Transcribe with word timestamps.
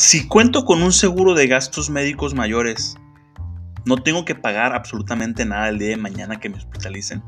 Si 0.00 0.26
cuento 0.26 0.64
con 0.64 0.82
un 0.82 0.92
seguro 0.92 1.34
de 1.34 1.46
gastos 1.46 1.90
médicos 1.90 2.32
mayores, 2.32 2.96
¿no 3.84 3.98
tengo 3.98 4.24
que 4.24 4.34
pagar 4.34 4.74
absolutamente 4.74 5.44
nada 5.44 5.68
el 5.68 5.78
día 5.78 5.90
de 5.90 5.98
mañana 5.98 6.40
que 6.40 6.48
me 6.48 6.56
hospitalicen? 6.56 7.22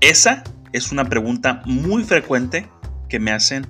Esa 0.00 0.42
es 0.72 0.90
una 0.90 1.04
pregunta 1.04 1.60
muy 1.66 2.04
frecuente 2.04 2.66
que 3.10 3.20
me 3.20 3.30
hacen 3.30 3.66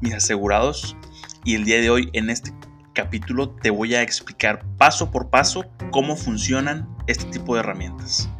mis 0.00 0.14
asegurados 0.14 0.96
y 1.44 1.56
el 1.56 1.64
día 1.64 1.80
de 1.80 1.90
hoy 1.90 2.10
en 2.12 2.30
este 2.30 2.52
capítulo 2.92 3.50
te 3.50 3.70
voy 3.70 3.96
a 3.96 4.02
explicar 4.02 4.64
paso 4.78 5.10
por 5.10 5.30
paso 5.30 5.64
cómo 5.90 6.14
funcionan 6.14 6.88
este 7.08 7.24
tipo 7.24 7.54
de 7.54 7.60
herramientas. 7.62 8.30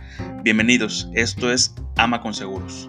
Bienvenidos, 0.44 1.10
esto 1.12 1.50
es 1.50 1.74
Ama 1.96 2.20
con 2.20 2.32
Seguros. 2.32 2.88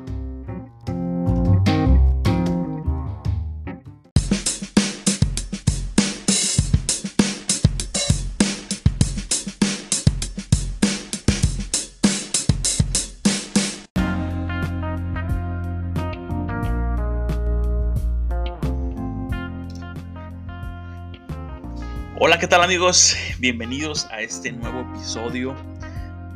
Tal 22.56 22.64
amigos? 22.64 23.18
Bienvenidos 23.40 24.06
a 24.12 24.22
este 24.22 24.50
nuevo 24.50 24.90
episodio 24.94 25.54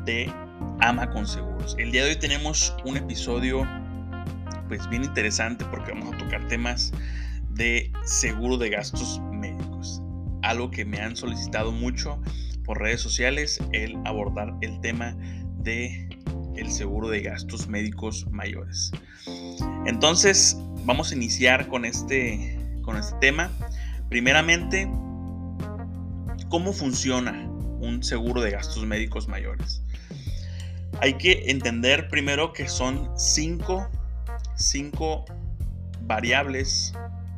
de 0.03 0.29
Ama 0.81 1.09
con 1.11 1.25
Seguros. 1.25 1.77
El 1.79 1.93
día 1.93 2.03
de 2.03 2.09
hoy 2.09 2.15
tenemos 2.17 2.75
un 2.83 2.97
episodio 2.97 3.65
pues 4.67 4.89
bien 4.89 5.05
interesante 5.05 5.63
porque 5.71 5.93
vamos 5.93 6.13
a 6.13 6.17
tocar 6.17 6.45
temas 6.49 6.91
de 7.51 7.89
seguro 8.03 8.57
de 8.57 8.69
gastos 8.69 9.21
médicos. 9.31 10.01
Algo 10.41 10.69
que 10.69 10.83
me 10.83 10.99
han 10.99 11.15
solicitado 11.15 11.71
mucho 11.71 12.21
por 12.65 12.81
redes 12.81 12.99
sociales, 12.99 13.57
el 13.71 13.95
abordar 14.03 14.53
el 14.59 14.81
tema 14.81 15.15
de 15.59 16.09
el 16.57 16.69
seguro 16.69 17.07
de 17.07 17.21
gastos 17.21 17.69
médicos 17.69 18.27
mayores. 18.29 18.91
Entonces, 19.85 20.57
vamos 20.83 21.13
a 21.13 21.15
iniciar 21.15 21.69
con 21.69 21.85
este 21.85 22.59
con 22.81 22.97
este 22.97 23.15
tema. 23.21 23.49
Primeramente, 24.09 24.89
¿Cómo 26.49 26.73
funciona 26.73 27.47
un 27.79 28.01
seguro 28.03 28.41
de 28.41 28.49
gastos 28.49 28.83
médicos 28.83 29.27
mayores? 29.27 29.83
Hay 30.99 31.13
que 31.13 31.51
entender 31.51 32.07
primero 32.09 32.53
que 32.53 32.67
son 32.67 33.11
cinco, 33.15 33.87
cinco 34.55 35.25
variables 36.01 36.91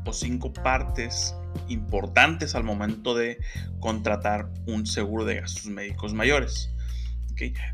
o 0.06 0.14
cinco 0.14 0.54
partes 0.54 1.36
importantes 1.68 2.56
al 2.56 2.64
momento 2.64 3.14
de 3.14 3.38
contratar 3.82 4.50
un 4.66 4.88
seguro 4.88 5.26
de 5.26 5.42
gastos 5.42 5.66
médicos 5.66 6.14
mayores. 6.14 6.72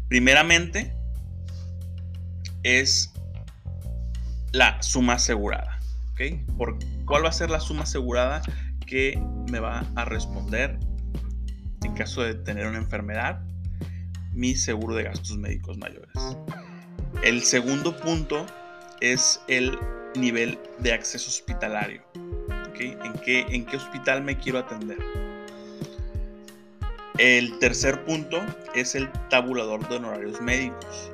Primeramente 0.07 0.95
es 2.63 3.13
la 4.53 4.81
suma 4.81 5.13
asegurada. 5.13 5.79
¿Por 6.57 6.79
¿Cuál 7.05 7.25
va 7.25 7.29
a 7.29 7.33
ser 7.33 7.51
la 7.51 7.59
suma 7.59 7.83
asegurada 7.83 8.41
que 8.87 9.21
me 9.51 9.59
va 9.59 9.85
a 9.95 10.05
responder 10.05 10.79
en 11.83 11.93
caso 11.93 12.21
de 12.21 12.35
tener 12.35 12.67
una 12.67 12.77
enfermedad, 12.77 13.41
mi 14.33 14.55
seguro 14.55 14.95
de 14.95 15.03
gastos 15.03 15.37
médicos 15.37 15.77
mayores. 15.77 16.11
El 17.23 17.41
segundo 17.41 17.97
punto 17.97 18.45
es 19.01 19.41
el 19.47 19.77
nivel 20.15 20.59
de 20.79 20.93
acceso 20.93 21.29
hospitalario. 21.29 22.01
¿En, 22.79 23.13
qué, 23.23 23.45
¿En 23.49 23.65
qué 23.65 23.77
hospital 23.77 24.23
me 24.23 24.37
quiero 24.37 24.59
atender? 24.59 24.99
El 27.17 27.57
tercer 27.57 28.05
punto 28.05 28.39
es 28.75 28.93
el 28.93 29.11
tabulador 29.29 29.87
de 29.89 29.95
honorarios 29.95 30.39
médicos. 30.39 31.11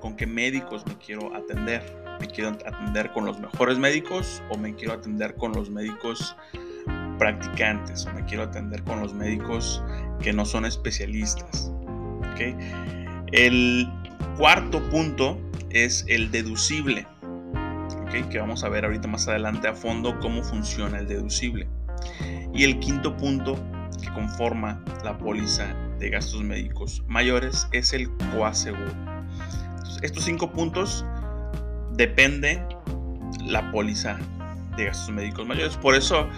¿Con 0.00 0.14
qué 0.14 0.26
médicos 0.26 0.86
me 0.86 0.98
quiero 0.98 1.34
atender? 1.34 1.82
¿Me 2.20 2.26
quiero 2.26 2.50
atender 2.50 3.10
con 3.12 3.24
los 3.24 3.40
mejores 3.40 3.78
médicos 3.78 4.42
o 4.50 4.58
me 4.58 4.74
quiero 4.74 4.92
atender 4.92 5.34
con 5.36 5.52
los 5.52 5.70
médicos 5.70 6.36
practicantes 7.18 8.06
o 8.06 8.12
me 8.12 8.24
quiero 8.24 8.44
atender 8.44 8.82
con 8.84 9.00
los 9.00 9.14
médicos 9.14 9.82
que 10.20 10.32
no 10.32 10.44
son 10.44 10.64
especialistas. 10.64 11.72
El 13.32 13.90
cuarto 14.36 14.82
punto 14.90 15.40
es 15.70 16.04
el 16.08 16.30
deducible, 16.30 17.06
que 18.24 18.38
vamos 18.38 18.64
a 18.64 18.68
ver 18.68 18.84
ahorita 18.84 19.08
más 19.08 19.28
adelante 19.28 19.68
a 19.68 19.74
fondo 19.74 20.18
cómo 20.20 20.42
funciona 20.42 20.98
el 20.98 21.06
deducible. 21.06 21.68
Y 22.54 22.64
el 22.64 22.78
quinto 22.78 23.16
punto 23.16 23.62
que 24.00 24.10
conforma 24.12 24.82
la 25.04 25.18
póliza 25.18 25.74
de 25.98 26.10
gastos 26.10 26.42
médicos 26.42 27.02
mayores 27.06 27.68
es 27.72 27.92
el 27.92 28.10
coaseguro. 28.34 28.92
estos 30.02 30.24
cinco 30.24 30.50
puntos 30.50 31.04
depende 31.94 32.62
la 33.44 33.70
póliza 33.70 34.18
de 34.76 34.86
gastos 34.86 35.10
médicos 35.10 35.46
mayores. 35.46 35.76
Por 35.76 35.94
eso 35.94 36.28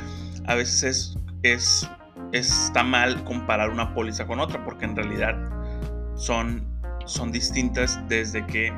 a 0.48 0.54
veces 0.54 1.14
es, 1.42 1.88
está 2.32 2.82
mal 2.82 3.22
comparar 3.24 3.68
una 3.68 3.94
póliza 3.94 4.26
con 4.26 4.40
otra, 4.40 4.64
porque 4.64 4.86
en 4.86 4.96
realidad 4.96 5.36
son, 6.16 6.66
son 7.04 7.30
distintas 7.30 8.00
desde 8.08 8.44
que 8.46 8.72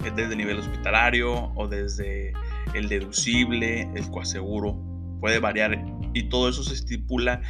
desde 0.00 0.32
el 0.32 0.38
nivel 0.38 0.58
hospitalario 0.58 1.52
o 1.54 1.68
desde 1.68 2.32
el 2.74 2.88
deducible, 2.88 3.82
el 3.94 4.10
coaseguro, 4.10 4.76
puede 5.20 5.38
variar 5.38 5.84
y 6.14 6.28
todo 6.28 6.48
eso 6.48 6.64
se 6.64 6.74
estipula 6.74 7.40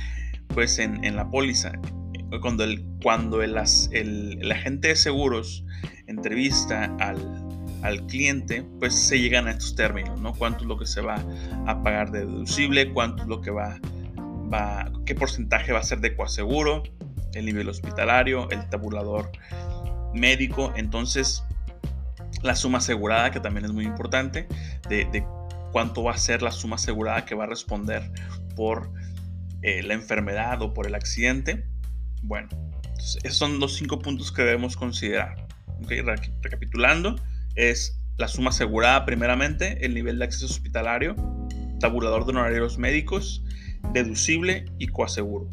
pues 0.49 0.79
en, 0.79 1.17
la 1.17 1.31
póliza. 1.31 1.73
Cuando, 2.43 2.65
el, 2.65 2.85
cuando 3.03 3.43
el, 3.43 3.57
el 3.93 4.53
agente 4.53 4.89
de 4.89 4.97
seguros 4.97 5.65
entrevista 6.07 6.95
al, 7.01 7.46
al 7.87 8.07
cliente, 8.07 8.65
pues 8.81 8.95
se 8.95 9.21
llegan 9.21 9.47
a 9.47 9.53
estos 9.53 9.75
términos, 9.75 10.21
¿no? 10.21 10.35
Cuánto 10.35 10.63
es 10.63 10.67
lo 10.67 10.77
que 10.77 10.87
se 10.87 11.01
va 11.01 11.17
a 11.67 11.83
pagar 11.83 12.11
de 12.11 12.21
deducible, 12.21 12.93
cuánto 12.93 13.23
es 13.23 13.29
lo 13.29 13.41
que 13.41 13.51
va, 13.51 13.79
va 14.53 14.91
qué 15.05 15.15
porcentaje 15.15 15.73
va 15.73 15.79
a 15.79 15.83
ser 15.83 16.01
de 16.01 16.17
coaseguro, 16.17 16.83
el 17.35 17.45
nivel 17.45 17.69
hospitalario, 17.69 18.51
el 18.51 18.69
tabulador 18.69 19.31
médico, 20.15 20.73
entonces 20.77 21.45
la 22.43 22.57
suma 22.57 22.79
asegurada, 22.79 23.31
que 23.31 23.41
también 23.41 23.65
es 23.65 23.73
muy 23.73 23.85
importante, 23.85 24.49
de, 24.89 25.27
cuánto 25.73 26.03
va 26.03 26.13
a 26.13 26.19
ser 26.19 26.43
la 26.43 26.51
suma 26.51 26.77
asegurada 26.77 27.25
que 27.25 27.35
va 27.35 27.45
a 27.45 27.47
responder 27.47 28.11
por 28.55 28.91
eh, 29.63 29.83
la 29.83 29.95
enfermedad 29.95 30.63
o 30.63 30.73
por 30.73 30.87
el 30.87 30.95
accidente. 30.95 31.67
Bueno, 32.23 32.49
esos 32.99 33.37
son 33.37 33.61
los 33.61 33.75
cinco 33.75 33.99
puntos 33.99 34.33
que 34.33 34.43
debemos 34.43 34.77
considerar. 34.77 35.47
recapitulando, 36.43 37.17
es 37.57 37.99
la 38.17 38.29
suma 38.29 38.51
asegurada 38.51 39.05
primeramente, 39.05 39.85
el 39.85 39.95
nivel 39.95 40.19
de 40.19 40.27
acceso 40.27 40.47
hospitalario, 40.47 41.17
tabulador 41.81 42.25
de 42.25 42.31
honorarios 42.31 42.79
médicos, 42.79 43.43
deducible 43.93 44.65
y 44.79 44.87
coaseguro. 44.87 45.49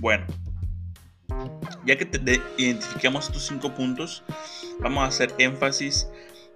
Bueno, 0.00 0.24
ya 1.84 1.96
que 1.96 2.08
identificamos 2.56 3.26
estos 3.26 3.46
cinco 3.46 3.74
puntos, 3.74 4.22
vamos 4.80 5.02
a 5.02 5.06
hacer 5.06 5.34
énfasis 5.38 6.08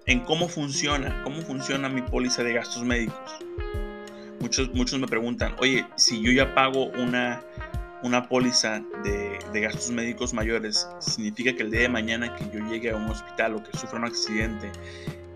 en 0.05 0.21
cómo 0.21 0.47
funciona, 0.47 1.21
cómo 1.23 1.41
funciona 1.41 1.89
mi 1.89 2.01
póliza 2.01 2.43
de 2.43 2.53
gastos 2.53 2.83
médicos. 2.83 3.17
Muchos, 4.39 4.73
muchos 4.73 4.99
me 4.99 5.07
preguntan, 5.07 5.55
oye, 5.59 5.85
si 5.95 6.21
yo 6.21 6.31
ya 6.31 6.53
pago 6.53 6.87
una 6.87 7.41
una 8.03 8.27
póliza 8.27 8.81
de, 9.03 9.39
gastos 9.61 9.89
médicos 9.89 10.33
mayores 10.33 10.87
significa 10.99 11.55
que 11.55 11.63
el 11.63 11.71
día 11.71 11.81
de 11.81 11.89
mañana 11.89 12.35
que 12.35 12.45
yo 12.53 12.65
llegue 12.67 12.91
a 12.91 12.97
un 12.97 13.09
hospital 13.09 13.55
o 13.55 13.63
que 13.63 13.75
sufra 13.77 13.97
un 13.97 14.05
accidente 14.05 14.71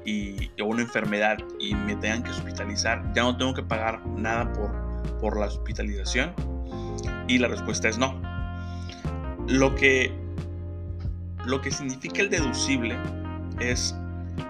y, 0.06 0.52
o 0.62 0.66
una 0.66 0.81
enfermedad 0.81 1.38
y 1.60 1.74
me 1.74 1.96
tengan 1.96 2.24
que 2.24 2.31
hospitalizar, 2.31 3.02
ya 3.14 3.24
no 3.24 3.38
tengo 3.38 3.54
que 3.54 3.64
pagar 3.64 4.06
nada 4.08 4.52
por, 4.54 4.72
por 5.19 5.40
la 5.40 5.46
hospitalización? 5.48 6.34
Y 7.28 7.38
la 7.38 7.48
respuesta 7.48 7.90
es 7.90 7.98
no. 7.98 8.22
Lo 9.48 9.74
que, 9.75 10.12
lo 11.46 11.62
que 11.62 11.72
significa 11.72 12.22
el 12.22 12.30
deducible 12.30 12.98
es, 13.60 13.96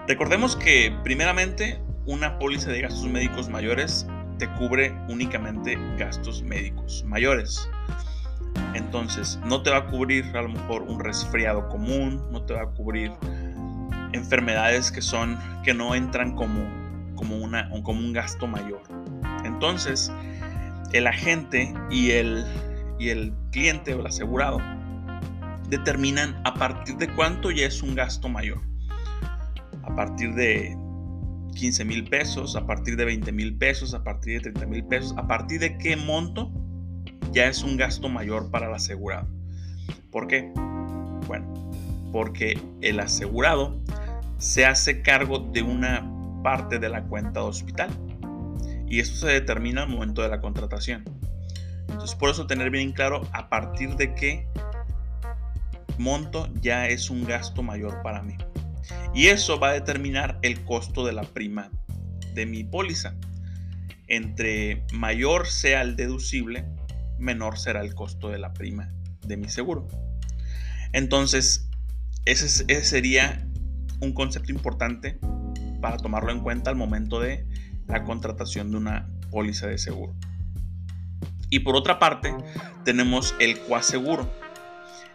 recordemos 0.08 0.56
que 0.56 0.92
primeramente 1.04 1.80
una 2.06 2.38
póliza 2.38 2.70
de 2.70 2.82
gastos 2.82 3.06
médicos 3.06 3.48
mayores 3.48 4.06
te 4.38 4.48
cubre 4.54 4.96
únicamente 5.08 5.78
gastos 5.98 6.42
médicos 6.42 7.04
mayores. 7.06 7.68
Entonces, 8.74 9.38
no 9.44 9.62
te 9.62 9.70
va 9.70 9.78
a 9.78 9.86
cubrir 9.86 10.24
a 10.36 10.42
lo 10.42 10.48
mejor 10.50 10.82
un 10.82 11.00
resfriado 11.00 11.68
común, 11.68 12.22
no 12.30 12.42
te 12.42 12.54
va 12.54 12.62
a 12.62 12.66
cubrir 12.66 13.12
enfermedades 14.12 14.90
que 14.90 15.02
son 15.02 15.38
que 15.62 15.74
no 15.74 15.94
entran 15.94 16.34
como 16.34 16.66
como 17.14 17.36
una 17.36 17.68
como 17.82 18.00
un 18.00 18.12
gasto 18.12 18.46
mayor. 18.46 18.82
Entonces, 19.44 20.12
el 20.92 21.06
agente 21.06 21.74
y 21.90 22.12
el 22.12 22.44
y 22.98 23.10
el 23.10 23.32
cliente 23.50 23.94
o 23.94 24.00
el 24.00 24.06
asegurado 24.06 24.60
determinan 25.68 26.40
a 26.44 26.54
partir 26.54 26.96
de 26.96 27.08
cuánto 27.14 27.50
ya 27.50 27.66
es 27.66 27.82
un 27.82 27.94
gasto 27.94 28.28
mayor. 28.28 28.60
A 29.82 29.94
partir 29.94 30.34
de 30.34 30.76
15 31.54 31.84
mil 31.84 32.04
pesos, 32.04 32.56
a 32.56 32.66
partir 32.66 32.96
de 32.96 33.04
20 33.04 33.32
mil 33.32 33.56
pesos, 33.56 33.94
a 33.94 34.02
partir 34.02 34.34
de 34.34 34.52
30 34.52 34.66
mil 34.66 34.84
pesos, 34.84 35.14
a 35.16 35.26
partir 35.26 35.60
de 35.60 35.76
qué 35.78 35.96
monto 35.96 36.52
ya 37.32 37.46
es 37.46 37.62
un 37.62 37.76
gasto 37.76 38.08
mayor 38.08 38.50
para 38.50 38.68
el 38.68 38.74
asegurado. 38.74 39.28
¿Por 40.10 40.26
qué? 40.26 40.52
Bueno, 41.26 41.70
porque 42.12 42.58
el 42.80 43.00
asegurado 43.00 43.80
se 44.38 44.64
hace 44.64 45.02
cargo 45.02 45.38
de 45.38 45.62
una 45.62 46.10
parte 46.42 46.78
de 46.78 46.88
la 46.88 47.04
cuenta 47.04 47.40
de 47.40 47.46
hospital 47.46 47.90
y 48.88 49.00
eso 49.00 49.14
se 49.14 49.32
determina 49.32 49.82
al 49.82 49.88
momento 49.88 50.22
de 50.22 50.28
la 50.28 50.40
contratación. 50.40 51.04
Entonces, 51.88 52.14
por 52.14 52.30
eso 52.30 52.46
tener 52.46 52.70
bien 52.70 52.92
claro 52.92 53.26
a 53.32 53.48
partir 53.48 53.96
de 53.96 54.14
qué 54.14 54.46
monto 55.98 56.48
ya 56.60 56.86
es 56.86 57.10
un 57.10 57.24
gasto 57.24 57.62
mayor 57.62 58.02
para 58.02 58.22
mí. 58.22 58.36
Y 59.14 59.26
eso 59.26 59.58
va 59.58 59.70
a 59.70 59.72
determinar 59.72 60.38
el 60.42 60.64
costo 60.64 61.04
de 61.04 61.12
la 61.12 61.22
prima 61.22 61.70
de 62.34 62.46
mi 62.46 62.64
póliza. 62.64 63.14
Entre 64.06 64.84
mayor 64.92 65.46
sea 65.46 65.82
el 65.82 65.96
deducible, 65.96 66.64
menor 67.18 67.58
será 67.58 67.80
el 67.82 67.94
costo 67.94 68.28
de 68.28 68.38
la 68.38 68.52
prima 68.52 68.92
de 69.26 69.36
mi 69.36 69.48
seguro. 69.48 69.88
Entonces, 70.92 71.68
ese, 72.24 72.84
sería 72.84 73.46
un 74.00 74.12
concepto 74.12 74.52
importante 74.52 75.18
para 75.80 75.96
tomarlo 75.96 76.32
en 76.32 76.40
cuenta 76.40 76.70
al 76.70 76.76
momento 76.76 77.20
de 77.20 77.46
la 77.86 78.04
contratación 78.04 78.70
de 78.70 78.76
una 78.76 79.08
póliza 79.30 79.66
de 79.66 79.78
seguro. 79.78 80.14
Y 81.50 81.60
por 81.60 81.76
otra 81.76 81.98
parte, 81.98 82.34
tenemos 82.84 83.34
el 83.40 83.58
coaseguro. 83.60 84.30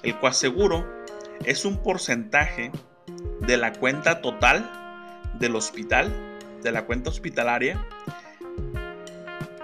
El 0.02 0.18
coaseguro 0.18 0.88
es 1.46 1.66
un 1.66 1.78
porcentaje 1.78 2.72
de 3.42 3.58
la 3.58 3.74
cuenta 3.74 4.22
total 4.22 4.70
del 5.40 5.56
hospital, 5.56 6.12
de 6.64 6.72
la 6.72 6.86
cuenta 6.86 7.10
hospitalaria, 7.10 7.86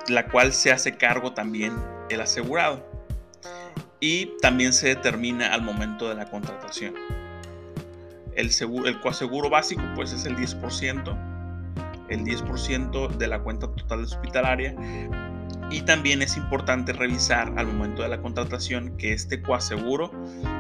la 0.08 0.28
cual 0.28 0.54
se 0.54 0.72
hace 0.72 0.98
cargo 0.98 1.34
también 1.34 1.74
el 2.10 2.22
asegurado. 2.22 2.86
Y 4.00 4.32
también 4.42 4.74
se 4.74 4.88
determina 4.88 5.54
al 5.54 5.62
momento 5.62 6.08
de 6.08 6.16
la 6.16 6.30
contratación. 6.30 6.94
El, 8.36 8.52
seguro, 8.52 8.88
el 8.88 9.00
coaseguro 9.02 9.50
básico 9.50 9.82
pues 9.96 10.14
es 10.14 10.26
el 10.26 10.38
10%, 10.38 11.18
el 12.08 12.24
10% 12.24 13.18
de 13.18 13.28
la 13.28 13.40
cuenta 13.40 13.68
total 13.74 14.04
hospitalaria. 14.04 14.76
Y 15.72 15.82
también 15.82 16.22
es 16.22 16.38
importante 16.38 16.94
revisar 16.94 17.54
al 17.58 17.68
momento 17.68 18.02
de 18.02 18.10
la 18.10 18.22
contratación 18.22 18.98
que 18.98 19.14
este 19.14 19.42
coaseguro 19.42 20.12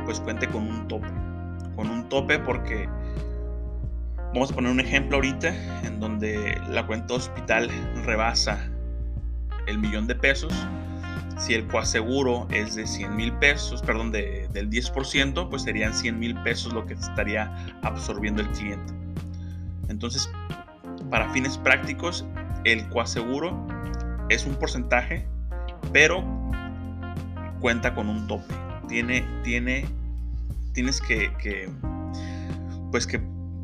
pues 0.05 0.19
cuente 0.19 0.47
con 0.47 0.67
un 0.67 0.87
tope. 0.87 1.07
Con 1.75 1.89
un 1.89 2.09
tope 2.09 2.39
porque 2.39 2.89
vamos 4.33 4.51
a 4.51 4.55
poner 4.55 4.71
un 4.71 4.79
ejemplo 4.79 5.15
ahorita 5.15 5.55
en 5.85 5.99
donde 5.99 6.61
la 6.69 6.85
cuenta 6.85 7.13
hospital 7.15 7.69
rebasa 8.03 8.69
el 9.65 9.79
millón 9.79 10.05
de 10.07 10.15
pesos 10.15 10.53
si 11.39 11.53
el 11.53 11.65
coaseguro 11.67 12.47
es 12.51 12.75
de 12.75 12.85
100 12.85 13.15
mil 13.15 13.33
pesos, 13.33 13.81
perdón, 13.81 14.11
del 14.11 14.69
10%, 14.69 15.49
pues 15.49 15.61
serían 15.63 15.93
100 15.93 16.19
mil 16.19 16.35
pesos 16.43 16.73
lo 16.73 16.85
que 16.85 16.93
estaría 16.93 17.51
absorbiendo 17.81 18.41
el 18.41 18.49
cliente. 18.49 18.93
Entonces, 19.87 20.29
para 21.09 21.31
fines 21.31 21.57
prácticos, 21.57 22.25
el 22.65 22.87
coaseguro 22.89 23.65
es 24.27 24.45
un 24.45 24.55
porcentaje, 24.55 25.25
pero 25.93 26.23
cuenta 27.61 27.95
con 27.95 28.09
un 28.09 28.27
tope. 28.27 28.53
Tiene, 28.89 29.25
tiene, 29.43 29.85
tienes 30.73 30.99
que, 30.99 31.31
pues 32.91 33.07
que 33.07 33.21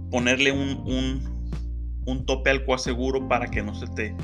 ponerle 0.10 0.54
un, 0.54 1.22
un 2.06 2.26
tope 2.26 2.52
al 2.52 2.64
coaseguro 2.64 3.28
para 3.28 3.48
que 3.48 3.62
no 3.62 3.76
se 3.76 3.88
te 3.88 4.16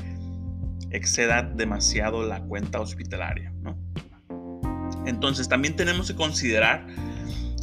exceda 0.92 1.42
demasiado 1.42 2.26
la 2.26 2.40
cuenta 2.42 2.80
hospitalaria. 2.80 3.52
¿no? 3.62 3.76
Entonces 5.06 5.48
también 5.48 5.76
tenemos 5.76 6.08
que 6.08 6.14
considerar 6.14 6.86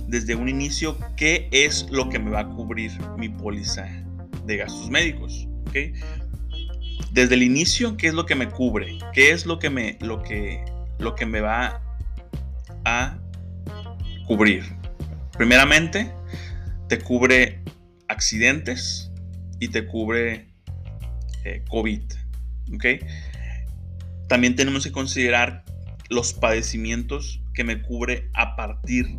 desde 0.07 0.35
un 0.35 0.49
inicio 0.49 0.97
qué 1.15 1.47
es 1.51 1.87
lo 1.91 2.09
que 2.09 2.19
me 2.19 2.31
va 2.31 2.41
a 2.41 2.49
cubrir 2.49 2.91
mi 3.17 3.29
póliza 3.29 3.87
de 4.45 4.57
gastos 4.57 4.89
médicos. 4.89 5.47
Desde 7.11 7.35
el 7.35 7.43
inicio, 7.43 7.95
¿qué 7.95 8.07
es 8.07 8.13
lo 8.13 8.25
que 8.25 8.35
me 8.35 8.49
cubre? 8.49 8.97
¿Qué 9.13 9.31
es 9.31 9.45
lo 9.45 9.59
que 9.59 9.69
me, 9.69 9.97
lo 10.01 10.21
que, 10.21 10.63
lo 10.97 11.15
que 11.15 11.25
me 11.25 11.41
va 11.41 11.81
a 12.85 13.17
cubrir? 14.27 14.63
Primeramente, 15.37 16.11
te 16.87 16.99
cubre 16.99 17.61
accidentes 18.07 19.11
y 19.59 19.69
te 19.69 19.85
cubre 19.85 20.47
eh, 21.45 21.63
COVID. 21.69 22.01
También 24.27 24.55
tenemos 24.55 24.83
que 24.83 24.91
considerar 24.91 25.63
los 26.09 26.33
padecimientos 26.33 27.41
que 27.53 27.63
me 27.63 27.81
cubre 27.81 28.29
a 28.33 28.55
partir 28.55 29.17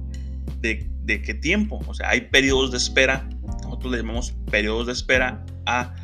de, 0.60 0.88
de, 1.02 1.22
qué 1.22 1.34
tiempo. 1.34 1.80
O 1.86 1.94
sea, 1.94 2.10
hay 2.10 2.22
periodos 2.22 2.70
de 2.70 2.76
espera, 2.76 3.28
nosotros 3.62 3.92
le 3.92 3.98
llamamos 3.98 4.32
periodos 4.50 4.86
de 4.86 4.92
espera 4.92 5.44
a 5.66 5.94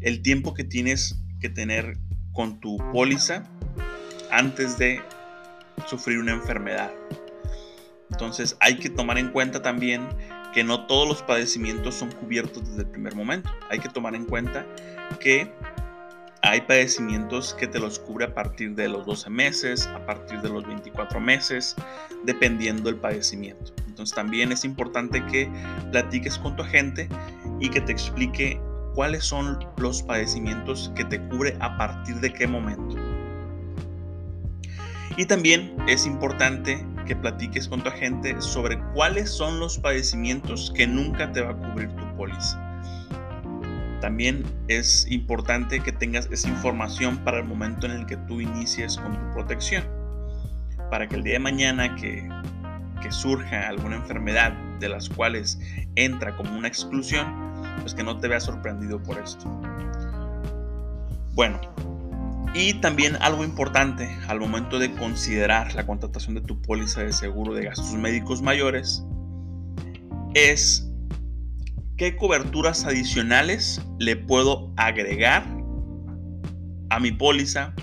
el 0.00 0.22
tiempo 0.22 0.54
que 0.54 0.64
tienes 0.64 1.22
que 1.40 1.48
tener 1.48 1.98
con 2.32 2.60
tu 2.60 2.76
póliza 2.92 3.44
antes 4.30 4.78
de 4.78 5.00
sufrir 5.86 6.18
una 6.18 6.32
enfermedad. 6.32 6.90
Entonces 8.10 8.56
hay 8.60 8.76
que 8.76 8.90
tomar 8.90 9.18
en 9.18 9.30
cuenta 9.30 9.62
también 9.62 10.06
que 10.52 10.64
no 10.64 10.86
todos 10.86 11.06
los 11.06 11.22
padecimientos 11.22 11.94
son 11.94 12.10
cubiertos 12.10 12.68
desde 12.68 12.82
el 12.82 12.88
primer 12.88 13.14
momento. 13.14 13.50
Hay 13.70 13.78
que 13.78 13.88
tomar 13.88 14.14
en 14.14 14.24
cuenta 14.24 14.66
que 15.20 15.52
hay 16.42 16.62
padecimientos 16.62 17.54
que 17.54 17.66
te 17.66 17.78
los 17.78 17.98
cubre 17.98 18.24
a 18.26 18.34
partir 18.34 18.74
de 18.74 18.88
los 18.88 19.04
12 19.04 19.30
meses, 19.30 19.86
a 19.86 20.04
partir 20.06 20.40
de 20.40 20.48
los 20.48 20.66
24 20.66 21.20
meses, 21.20 21.76
dependiendo 22.24 22.84
del 22.84 22.96
padecimiento. 22.96 23.72
Entonces 23.86 24.14
también 24.14 24.50
es 24.50 24.64
importante 24.64 25.24
que 25.26 25.50
platiques 25.90 26.38
con 26.38 26.56
tu 26.56 26.62
agente 26.62 27.08
y 27.60 27.68
que 27.68 27.80
te 27.80 27.92
explique 27.92 28.60
cuáles 28.94 29.24
son 29.24 29.58
los 29.76 30.02
padecimientos 30.02 30.90
que 30.94 31.04
te 31.04 31.20
cubre 31.28 31.56
a 31.60 31.76
partir 31.76 32.16
de 32.16 32.32
qué 32.32 32.46
momento. 32.46 32.96
Y 35.16 35.26
también 35.26 35.76
es 35.86 36.06
importante 36.06 36.86
que 37.06 37.14
platiques 37.14 37.68
con 37.68 37.82
tu 37.82 37.90
agente 37.90 38.40
sobre 38.40 38.80
cuáles 38.94 39.28
son 39.30 39.60
los 39.60 39.78
padecimientos 39.78 40.72
que 40.74 40.86
nunca 40.86 41.30
te 41.32 41.42
va 41.42 41.50
a 41.50 41.56
cubrir 41.56 41.94
tu 41.96 42.16
póliza. 42.16 42.69
También 44.00 44.44
es 44.68 45.06
importante 45.10 45.80
que 45.80 45.92
tengas 45.92 46.28
esa 46.30 46.48
información 46.48 47.18
para 47.18 47.38
el 47.38 47.44
momento 47.44 47.86
en 47.86 47.92
el 47.92 48.06
que 48.06 48.16
tú 48.16 48.40
inicies 48.40 48.96
con 48.96 49.12
tu 49.12 49.32
protección. 49.34 49.84
Para 50.90 51.06
que 51.06 51.16
el 51.16 51.22
día 51.22 51.34
de 51.34 51.40
mañana 51.40 51.94
que, 51.96 52.28
que 53.02 53.12
surja 53.12 53.68
alguna 53.68 53.96
enfermedad 53.96 54.52
de 54.80 54.88
las 54.88 55.08
cuales 55.08 55.60
entra 55.96 56.36
como 56.36 56.56
una 56.56 56.68
exclusión, 56.68 57.26
pues 57.80 57.94
que 57.94 58.02
no 58.02 58.18
te 58.18 58.28
veas 58.28 58.44
sorprendido 58.44 59.02
por 59.02 59.18
esto. 59.18 59.44
Bueno, 61.34 61.60
y 62.54 62.74
también 62.74 63.16
algo 63.20 63.44
importante 63.44 64.08
al 64.26 64.40
momento 64.40 64.78
de 64.78 64.92
considerar 64.92 65.74
la 65.74 65.86
contratación 65.86 66.34
de 66.34 66.40
tu 66.40 66.60
póliza 66.60 67.02
de 67.02 67.12
seguro 67.12 67.54
de 67.54 67.66
gastos 67.66 67.92
médicos 67.94 68.42
mayores 68.42 69.04
es 70.34 70.89
¿qué 72.00 72.16
coberturas 72.16 72.86
adicionales 72.86 73.86
le 73.98 74.16
puedo 74.16 74.72
agregar 74.78 75.44
a 76.88 76.98
mi 76.98 77.12
póliza 77.12 77.74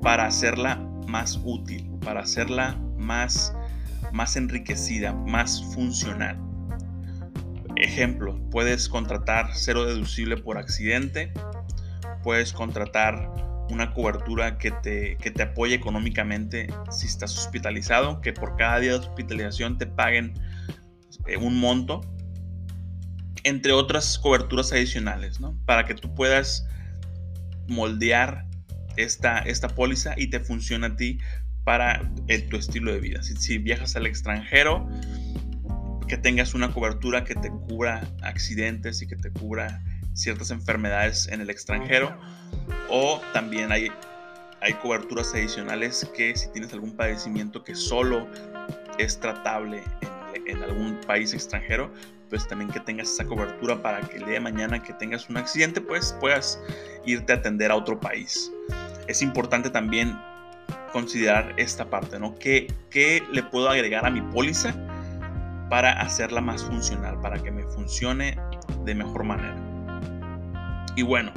para 0.00 0.26
hacerla 0.26 0.76
más 1.08 1.40
útil, 1.42 1.90
para 2.04 2.20
hacerla 2.20 2.80
más, 2.96 3.52
más 4.12 4.36
enriquecida, 4.36 5.12
más 5.12 5.60
funcional? 5.74 6.38
Ejemplo, 7.74 8.40
puedes 8.52 8.88
contratar 8.88 9.50
cero 9.54 9.86
deducible 9.86 10.36
por 10.36 10.56
accidente, 10.56 11.32
puedes 12.22 12.52
contratar 12.52 13.28
una 13.70 13.92
cobertura 13.92 14.56
que 14.58 14.70
te, 14.70 15.16
que 15.16 15.32
te 15.32 15.42
apoye 15.42 15.74
económicamente 15.74 16.68
si 16.92 17.08
estás 17.08 17.36
hospitalizado, 17.36 18.20
que 18.20 18.32
por 18.32 18.54
cada 18.54 18.78
día 18.78 18.92
de 18.92 18.98
hospitalización 18.98 19.78
te 19.78 19.88
paguen 19.88 20.34
eh, 21.26 21.36
un 21.36 21.58
monto 21.58 22.02
entre 23.48 23.72
otras 23.72 24.18
coberturas 24.18 24.72
adicionales, 24.72 25.40
¿no? 25.40 25.58
Para 25.64 25.84
que 25.84 25.94
tú 25.94 26.14
puedas 26.14 26.66
moldear 27.66 28.46
esta, 28.96 29.38
esta 29.40 29.68
póliza 29.68 30.14
y 30.16 30.28
te 30.28 30.40
funcione 30.40 30.86
a 30.86 30.96
ti 30.96 31.18
para 31.64 32.10
tu 32.48 32.56
estilo 32.56 32.92
de 32.92 33.00
vida. 33.00 33.22
Si, 33.22 33.58
viajas 33.58 33.96
al 33.96 34.06
extranjero, 34.06 34.88
que 36.06 36.16
tengas 36.16 36.54
una 36.54 36.72
cobertura 36.72 37.24
que 37.24 37.34
te 37.34 37.50
cubra 37.50 38.08
accidentes 38.22 39.02
y 39.02 39.06
que 39.06 39.16
te 39.16 39.30
cubra 39.30 39.82
ciertas 40.14 40.50
enfermedades 40.50 41.28
en 41.28 41.40
el 41.40 41.50
extranjero. 41.50 42.18
O 42.88 43.20
también 43.34 43.70
hay, 43.72 43.88
hay 44.60 44.72
coberturas 44.74 45.34
adicionales 45.34 46.10
que 46.16 46.34
si 46.36 46.50
tienes 46.52 46.72
algún 46.72 46.96
padecimiento 46.96 47.62
que 47.62 47.74
solo 47.74 48.26
es 48.98 49.20
tratable 49.20 49.82
en 50.02 50.18
en 50.48 50.62
algún 50.62 50.77
país 51.08 51.34
extranjero, 51.34 51.90
pues 52.30 52.46
también 52.46 52.70
que 52.70 52.78
tengas 52.78 53.10
esa 53.10 53.24
cobertura 53.24 53.82
para 53.82 54.00
que 54.02 54.18
el 54.18 54.26
día 54.26 54.34
de 54.34 54.40
mañana 54.40 54.80
que 54.80 54.92
tengas 54.92 55.28
un 55.28 55.38
accidente, 55.38 55.80
pues 55.80 56.16
puedas 56.20 56.60
irte 57.04 57.32
a 57.32 57.36
atender 57.36 57.72
a 57.72 57.74
otro 57.74 57.98
país. 57.98 58.52
Es 59.08 59.22
importante 59.22 59.70
también 59.70 60.16
considerar 60.92 61.54
esta 61.56 61.88
parte, 61.88 62.20
¿no? 62.20 62.34
¿Qué, 62.38 62.72
qué 62.90 63.22
le 63.32 63.42
puedo 63.42 63.68
agregar 63.68 64.06
a 64.06 64.10
mi 64.10 64.20
póliza 64.20 64.74
para 65.70 65.92
hacerla 66.00 66.40
más 66.40 66.62
funcional, 66.62 67.20
para 67.20 67.42
que 67.42 67.50
me 67.50 67.64
funcione 67.64 68.38
de 68.84 68.94
mejor 68.94 69.24
manera? 69.24 69.56
Y 70.94 71.02
bueno, 71.02 71.32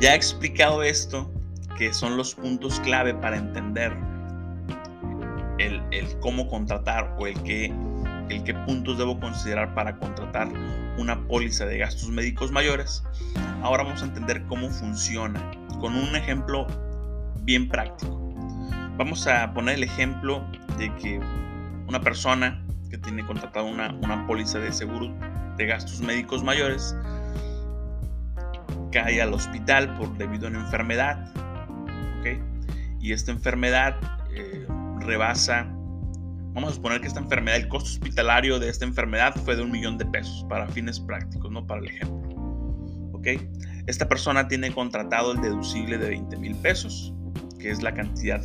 ya 0.00 0.12
he 0.12 0.16
explicado 0.16 0.82
esto, 0.82 1.32
que 1.78 1.94
son 1.94 2.16
los 2.16 2.34
puntos 2.34 2.78
clave 2.80 3.14
para 3.14 3.36
entender 3.36 3.92
el, 5.58 5.82
el 5.92 6.18
cómo 6.20 6.48
contratar 6.48 7.14
o 7.18 7.26
el 7.26 7.40
qué, 7.42 7.72
el 8.28 8.44
qué 8.44 8.54
puntos 8.54 8.98
debo 8.98 9.18
considerar 9.18 9.74
para 9.74 9.96
contratar 9.98 10.48
una 10.98 11.26
póliza 11.26 11.66
de 11.66 11.78
gastos 11.78 12.08
médicos 12.10 12.52
mayores. 12.52 13.02
Ahora 13.62 13.84
vamos 13.84 14.02
a 14.02 14.06
entender 14.06 14.44
cómo 14.46 14.70
funciona 14.70 15.50
con 15.80 15.94
un 15.94 16.14
ejemplo 16.16 16.66
bien 17.42 17.68
práctico. 17.68 18.16
Vamos 18.96 19.26
a 19.26 19.52
poner 19.54 19.76
el 19.76 19.84
ejemplo 19.84 20.44
de 20.76 20.94
que 20.96 21.20
una 21.86 22.00
persona 22.00 22.62
que 22.90 22.98
tiene 22.98 23.24
contratado 23.24 23.66
una, 23.66 23.94
una 24.02 24.26
póliza 24.26 24.58
de 24.58 24.72
seguro 24.72 25.14
de 25.56 25.66
gastos 25.66 26.00
médicos 26.00 26.42
mayores 26.42 26.96
cae 28.92 29.20
al 29.20 29.32
hospital 29.34 29.94
por 29.96 30.16
debido 30.16 30.46
a 30.46 30.50
una 30.50 30.60
enfermedad, 30.60 31.32
¿ok? 32.18 32.26
Y 33.00 33.12
esta 33.12 33.32
enfermedad 33.32 33.96
eh, 34.34 34.66
rebasa, 35.00 35.66
vamos 36.58 36.72
a 36.72 36.74
suponer 36.74 37.00
que 37.00 37.06
esta 37.06 37.20
enfermedad, 37.20 37.56
el 37.56 37.68
costo 37.68 37.88
hospitalario 37.88 38.58
de 38.58 38.68
esta 38.68 38.84
enfermedad 38.84 39.32
fue 39.44 39.54
de 39.54 39.62
un 39.62 39.70
millón 39.70 39.96
de 39.96 40.04
pesos 40.06 40.44
para 40.48 40.66
fines 40.66 40.98
prácticos, 40.98 41.52
no 41.52 41.64
para 41.64 41.80
el 41.82 41.86
ejemplo, 41.86 42.34
¿ok? 43.12 43.28
Esta 43.86 44.08
persona 44.08 44.48
tiene 44.48 44.72
contratado 44.72 45.30
el 45.30 45.40
deducible 45.40 45.98
de 45.98 46.08
20 46.08 46.36
mil 46.36 46.56
pesos, 46.56 47.14
que 47.60 47.70
es 47.70 47.80
la 47.80 47.94
cantidad 47.94 48.42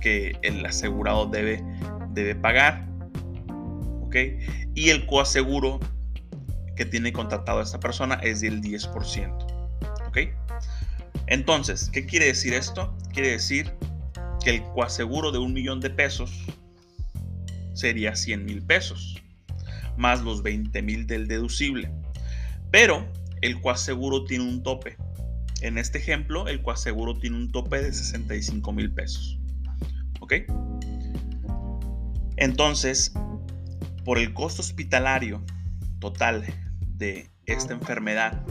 que 0.00 0.38
el 0.40 0.64
asegurado 0.64 1.26
debe, 1.26 1.62
debe 2.14 2.36
pagar, 2.36 2.88
¿ok? 4.00 4.16
Y 4.74 4.88
el 4.88 5.04
coaseguro 5.04 5.80
que 6.74 6.86
tiene 6.86 7.12
contratado 7.12 7.60
esta 7.60 7.80
persona 7.80 8.14
es 8.22 8.40
del 8.40 8.62
10%. 8.62 8.88
¿Ok? 10.08 10.18
Entonces, 11.26 11.90
¿qué 11.92 12.06
quiere 12.06 12.26
decir 12.26 12.54
esto? 12.54 12.96
Quiere 13.12 13.32
decir 13.32 13.74
que 14.42 14.50
el 14.50 14.62
coaseguro 14.62 15.32
de 15.32 15.38
un 15.38 15.52
millón 15.52 15.80
de 15.80 15.90
pesos 15.90 16.46
sería 17.74 18.16
100 18.16 18.44
mil 18.44 18.62
pesos, 18.62 19.22
más 19.96 20.22
los 20.22 20.42
20 20.42 20.80
mil 20.82 21.06
del 21.06 21.28
deducible. 21.28 21.92
Pero 22.70 23.06
el 23.42 23.60
coaseguro 23.60 24.24
tiene 24.24 24.44
un 24.44 24.62
tope. 24.62 24.96
En 25.60 25.78
este 25.78 25.98
ejemplo, 25.98 26.48
el 26.48 26.62
coaseguro 26.62 27.18
tiene 27.18 27.36
un 27.36 27.52
tope 27.52 27.82
de 27.82 27.92
65 27.92 28.72
mil 28.72 28.92
pesos. 28.92 29.38
¿Ok? 30.20 30.34
Entonces, 32.36 33.12
por 34.04 34.18
el 34.18 34.34
costo 34.34 34.62
hospitalario 34.62 35.44
total 36.00 36.44
de 36.80 37.30
esta 37.46 37.74
enfermedad 37.74 38.44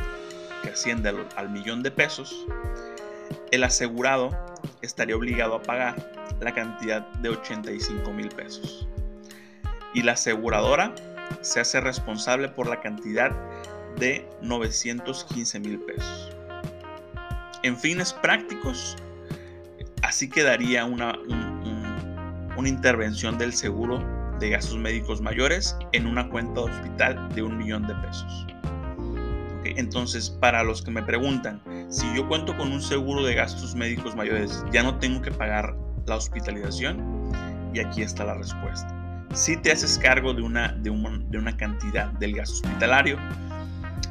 que 0.64 0.70
asciende 0.70 1.14
al, 1.36 1.50
millón 1.50 1.84
de 1.84 1.92
pesos, 1.92 2.46
el 3.52 3.64
asegurado 3.64 4.30
estaría 4.82 5.16
obligado 5.16 5.56
a 5.56 5.62
pagar 5.62 6.12
la 6.42 6.54
cantidad 6.54 7.08
de 7.16 7.30
85 7.30 8.12
mil 8.14 8.30
pesos. 8.30 8.88
Y 9.94 10.02
la 10.02 10.14
aseguradora 10.14 10.94
se 11.42 11.60
hace 11.60 11.80
responsable 11.82 12.50
por 12.50 12.68
la 12.68 12.82
cantidad 12.82 13.32
de 13.98 14.28
915 14.42 15.60
mil 15.60 15.80
pesos. 15.80 16.32
En 17.64 17.78
fines 17.78 18.14
prácticos, 18.14 18.98
así 20.02 20.30
quedaría 20.30 20.86
una, 20.86 21.18
una 22.58 22.70
intervención 22.70 23.38
del 23.38 23.54
seguro 23.54 24.04
de 24.40 24.50
gastos 24.50 24.78
médicos 24.78 25.22
mayores 25.22 25.78
en 25.94 26.08
una 26.08 26.28
cuenta 26.30 26.62
de 26.62 26.72
hospital 26.72 27.30
de 27.34 27.44
un 27.44 27.58
millón 27.58 27.88
de 27.88 27.96
pesos. 27.96 28.48
Entonces, 29.64 30.30
para 30.30 30.64
los 30.64 30.82
que 30.82 30.92
me 30.92 31.02
preguntan, 31.02 31.62
si 31.90 32.06
yo 32.16 32.28
cuento 32.28 32.56
con 32.58 32.72
un 32.72 32.82
seguro 32.82 33.24
de 33.24 33.36
gastos 33.36 33.76
médicos 33.76 34.16
mayores, 34.16 34.64
¿ya 34.72 34.84
no 34.84 34.98
tengo 35.00 35.22
que 35.22 35.32
pagar 35.32 35.76
la 36.06 36.18
hospitalización? 36.18 37.32
Y 37.74 37.80
aquí 37.80 38.02
está 38.02 38.26
la 38.26 38.36
respuesta. 38.36 39.03
Si 39.34 39.58
te 39.58 39.72
haces 39.72 39.98
cargo 39.98 40.34
de 40.34 40.42
una, 40.42 40.74
de, 40.74 40.92
de 41.30 41.38
una 41.38 41.58
cantidad 41.58 42.08
del 42.14 42.36
gasto 42.36 42.56
hospitalario, 42.56 43.18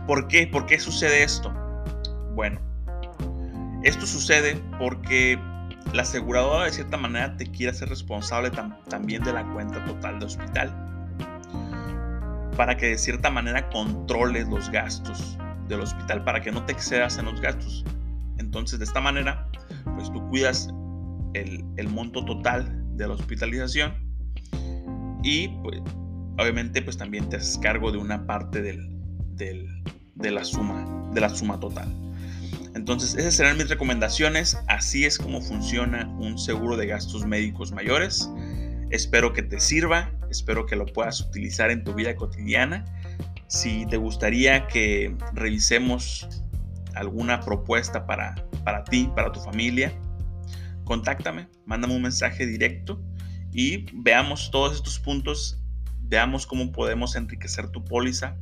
¿por 0.07 0.29
qué? 0.29 0.47
¿Por 0.47 0.67
qué 0.67 0.79
sucede 0.79 1.23
esto? 1.23 1.53
Bueno, 2.35 2.61
esto 3.85 4.07
sucede 4.07 4.61
porque 4.79 5.39
la 5.93 6.03
aseguradora 6.03 6.65
de 6.65 6.73
cierta 6.73 6.97
manera 6.97 7.37
te 7.37 7.47
quiere 7.47 7.71
hacer 7.71 7.89
responsable 7.89 8.51
también 8.89 9.23
de 9.23 9.33
la 9.33 9.45
cuenta 9.53 9.85
total 9.85 10.19
de 10.19 10.27
hospital 10.27 10.73
para 12.57 12.77
que 12.77 12.87
de 12.87 12.99
cierta 12.99 13.31
manera 13.31 13.69
controles 13.71 14.49
los 14.49 14.71
gastos 14.71 15.37
del 15.69 15.81
hospital 15.81 16.25
para 16.25 16.41
que 16.41 16.51
no 16.51 16.65
te 16.65 16.73
excedas 16.73 17.19
en 17.19 17.27
los 17.27 17.41
gastos 17.41 17.85
entonces 18.39 18.79
de 18.79 18.85
esta 18.85 19.01
manera 19.01 19.49
pues 19.97 20.11
tú 20.13 20.27
cuidas 20.29 20.69
el, 21.35 21.89
monto 21.89 22.25
total 22.25 22.97
de 22.97 23.07
la 23.07 23.15
hospitalización 23.15 23.93
y 25.23 25.49
pues 25.63 25.81
obviamente 26.39 26.83
pues 26.83 26.97
también 26.97 27.29
te 27.29 27.37
haces 27.37 27.59
cargo 27.59 27.93
de 27.93 27.99
una 27.99 28.27
parte 28.27 28.63
del, 28.63 28.89
de 29.37 30.31
la 30.31 30.45
suma 30.45 31.11
de 31.13 31.21
la 31.21 31.29
suma 31.29 31.59
total 31.61 31.93
entonces, 32.75 33.15
esas 33.17 33.35
serán 33.35 33.59
mis 33.59 33.69
recomendaciones. 33.69 34.59
Así 34.67 35.05
es 35.05 35.19
como 35.19 35.41
funciona 35.41 36.07
un 36.19 36.39
seguro 36.39 36.77
de 36.77 36.87
gastos 36.87 37.27
médicos 37.27 37.73
mayores. 37.73 38.31
Espero 38.91 39.33
que 39.33 39.43
te 39.43 39.61
sirva, 39.61 40.11
espero 40.31 40.67
que 40.67 40.77
lo 40.77 40.87
puedas 40.87 41.21
utilizar 41.21 41.71
en 41.71 41.85
tu 41.85 41.95
vida 41.95 42.15
cotidiana. 42.17 42.85
Si 43.47 43.87
te 43.87 43.97
gustaría 43.99 44.67
que 44.67 45.15
revisemos 45.35 46.29
alguna 46.95 47.41
propuesta 47.41 48.07
para, 48.07 48.35
para 48.65 48.85
ti, 48.85 49.11
para 49.15 49.33
tu 49.33 49.41
familia, 49.41 49.93
contáctame, 50.85 51.49
mándame 51.67 51.95
un 51.95 52.03
mensaje 52.03 52.47
directo 52.47 53.03
y 53.53 53.87
veamos 53.93 54.51
todos 54.51 54.75
estos 54.75 54.99
puntos, 54.99 55.61
veamos 56.03 56.47
cómo 56.47 56.73
podemos 56.73 57.17
enriquecer 57.17 57.69
tu 57.69 57.85
póliza, 57.85 58.37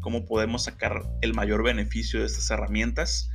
cómo 0.00 0.24
podemos 0.24 0.64
sacar 0.64 1.02
el 1.20 1.34
mayor 1.34 1.62
beneficio 1.62 2.20
de 2.20 2.26
estas 2.26 2.50
herramientas 2.50 3.30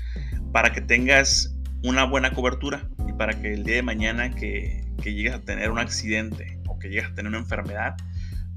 para 0.51 0.71
que 0.71 0.81
tengas 0.81 1.55
una 1.83 2.03
buena 2.03 2.31
cobertura 2.33 2.87
y 3.07 3.13
para 3.13 3.41
que 3.41 3.53
el 3.53 3.63
día 3.63 3.75
de 3.75 3.83
mañana 3.83 4.31
que, 4.31 4.85
llegues 5.03 5.33
a 5.33 5.41
tener 5.41 5.71
un 5.71 5.79
accidente 5.79 6.59
o 6.67 6.77
que 6.77 6.89
llegues 6.89 7.05
a 7.05 7.13
tener 7.15 7.29
una 7.29 7.39
enfermedad, 7.39 7.95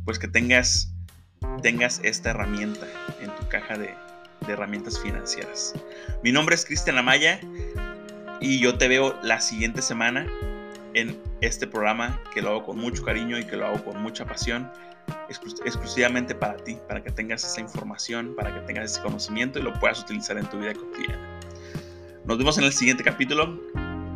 pues 0.04 0.19
que 0.19 0.28
tengas, 0.28 0.95
tengas 1.62 2.00
esta 2.04 2.31
herramienta 2.31 2.87
en 3.23 3.35
tu 3.35 3.49
caja 3.49 3.78
de, 3.78 3.95
de 4.47 4.52
herramientas 4.52 5.00
financieras. 5.00 5.73
Mi 6.23 6.33
nombre 6.33 6.54
es 6.54 6.66
Cristian 6.66 6.99
Amaya 6.99 7.40
y 8.43 8.61
yo 8.61 8.76
te 8.76 8.88
veo 8.88 9.19
la 9.23 9.40
siguiente 9.40 9.81
semana 9.81 10.26
en 10.94 11.20
este 11.40 11.66
programa 11.66 12.20
que 12.32 12.42
lo 12.42 12.50
hago 12.50 12.64
con 12.64 12.78
mucho 12.78 13.04
cariño 13.04 13.38
y 13.38 13.44
que 13.44 13.56
lo 13.56 13.66
hago 13.66 13.84
con 13.84 14.00
mucha 14.02 14.24
pasión 14.24 14.70
exclusivamente 15.28 16.34
para 16.34 16.56
ti, 16.56 16.78
para 16.88 17.02
que 17.02 17.10
tengas 17.10 17.44
esa 17.44 17.60
información, 17.60 18.34
para 18.34 18.54
que 18.54 18.60
tengas 18.60 18.92
ese 18.92 19.02
conocimiento 19.02 19.58
y 19.58 19.62
lo 19.62 19.72
puedas 19.74 20.00
utilizar 20.00 20.38
en 20.38 20.46
tu 20.46 20.58
vida 20.58 20.72
cotidiana. 20.72 21.40
Nos 22.24 22.38
vemos 22.38 22.56
en 22.58 22.64
el 22.64 22.72
siguiente 22.72 23.04
capítulo. 23.04 23.60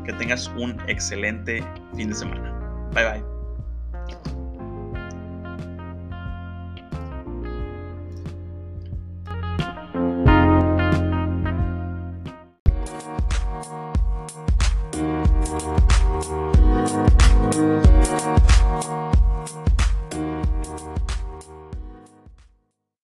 Que 0.05 0.15
tengas 0.15 0.49
un 0.57 0.75
excelente 0.89 1.63
fin 1.95 2.09
de 2.09 2.15
semana. 2.15 2.51
Bye 2.95 3.05
bye. 3.05 3.38